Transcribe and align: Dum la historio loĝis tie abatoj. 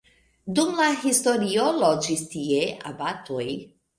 Dum 0.59 0.71
la 0.77 0.87
historio 1.01 1.67
loĝis 1.83 2.25
tie 2.33 2.65
abatoj. 2.93 3.45